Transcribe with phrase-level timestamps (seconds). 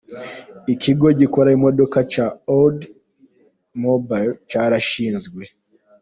[0.73, 2.25] Ikigo gikora imodoka cya
[2.57, 5.43] Oldsmobile, cyarashinzwe.